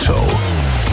[0.00, 0.26] Morgenshow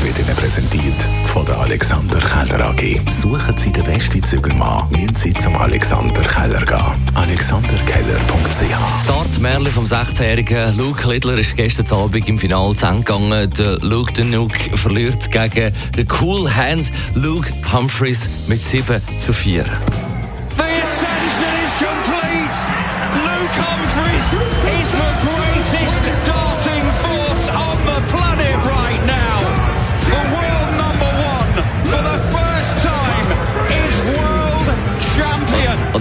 [0.04, 3.00] wird Ihnen präsentiert von der Alexander Keller AG.
[3.10, 7.16] Suchen Sie den besten Zügelmann, müssen Sie zum Alexander Keller gehen.
[7.16, 13.50] AlexanderKeller.ch Start Merli vom 16-jährigen Luke Littler ist gestern Abend im Finale zu Ende gegangen.
[13.58, 19.66] Der Luke the Nuke verliert gegen den Cool Hands Luke Humphreys mit 7 zu 4.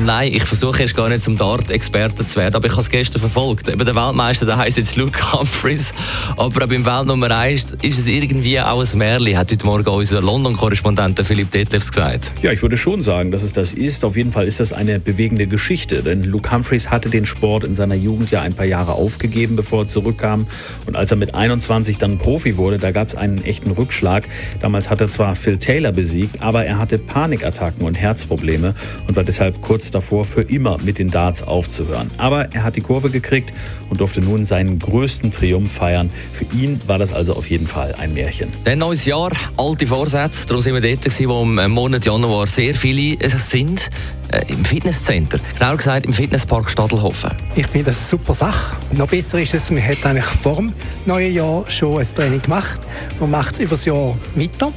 [0.07, 3.21] nein, ich versuche erst gar nicht zum Dart-Experte zu werden, aber ich habe es gestern
[3.21, 3.69] verfolgt.
[3.69, 5.93] Eben der Weltmeister, der heisst jetzt Luke Humphreys,
[6.37, 10.23] aber beim Welt Nummer 1 ist es irgendwie auch ein Märchen, hat heute Morgen unser
[10.23, 12.31] London-Korrespondent Philipp Detlefs gesagt.
[12.41, 14.05] Ja, ich würde schon sagen, dass es das ist.
[14.05, 17.75] Auf jeden Fall ist das eine bewegende Geschichte, denn Luke Humphreys hatte den Sport in
[17.75, 20.47] seiner Jugend ja ein paar Jahre aufgegeben, bevor er zurückkam.
[20.87, 24.29] Und als er mit 21 dann Profi wurde, da gab es einen echten Rückschlag.
[24.61, 28.75] Damals hat er zwar Phil Taylor besiegt, aber er hatte Panikattacken und Herzprobleme
[29.09, 32.11] und war deshalb kurz davor, für immer mit den Darts aufzuhören.
[32.19, 33.53] Aber er hat die Kurve gekriegt
[33.91, 36.11] und durfte nun seinen größten Triumph feiern.
[36.33, 38.49] Für ihn war das also auf jeden Fall ein Märchen.
[38.65, 40.47] Dann neues Jahr, alte Vorsätze.
[40.47, 43.91] Darum sind wir dort, gewesen, wo im Monat Januar sehr viele äh, sind.
[44.33, 45.39] Äh, Im Fitnesscenter.
[45.59, 47.31] Genauer gesagt im Fitnesspark Stadelhofen.
[47.55, 48.77] Ich finde das eine super Sache.
[48.93, 50.73] Noch besser ist es, man hat eigentlich vor dem
[51.05, 52.81] neuen Jahr schon ein Training gemacht.
[53.21, 54.73] Man macht es über das Jahr weiter.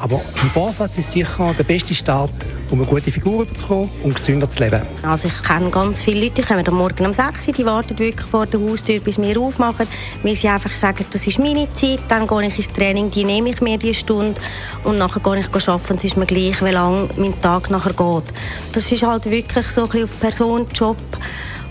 [0.00, 2.30] Aber ein Vorsatz ist sicher der beste Start,
[2.70, 4.82] um eine gute Figur überzukommen und gesünder zu leben.
[5.02, 7.98] Also ich kenne ganz viele Leute, die kommen am Morgen um 6 Uhr, die warten
[7.98, 9.86] wirklich vor der Haustür, bis wir aufmachen.
[10.22, 13.50] Wir sie einfach sagen, das ist meine Zeit, dann gehe ich ins Training, die nehme
[13.50, 14.40] ich mir die Stunde
[14.84, 15.96] und nachher gehe ich arbeiten.
[15.96, 18.34] Es ist mir gleich, wie lange mein Tag nachher geht.
[18.72, 20.96] Das ist halt wirklich so ein bisschen auf Person, Job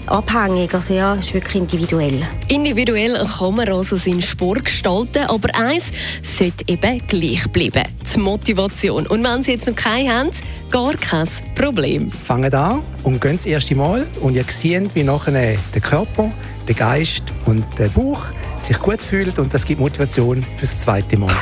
[0.08, 0.74] abhängig.
[0.74, 2.26] Also ja, es ist wirklich individuell.
[2.48, 5.92] Individuell kann man also seinen Sport gestalten, aber eins
[6.24, 7.84] sollte eben gleich bleiben:
[8.16, 9.08] die Motivation.
[9.08, 10.32] Und wenn Sie jetzt noch keine haben,
[10.70, 12.12] gar kein Problem.
[12.12, 16.32] Fangen an und gehen das erste Mal und ihr seht, wie nachher der Körper,
[16.68, 18.22] der Geist und der Bauch
[18.60, 21.36] sich gut fühlen und das gibt Motivation fürs zweite Mal.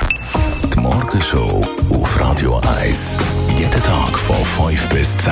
[0.74, 3.18] Die Morgenshow auf Radio 1.
[3.58, 5.32] Jeden Tag von 5 bis 10.